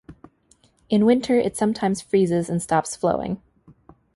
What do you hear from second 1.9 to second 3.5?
freezes and stops flowing.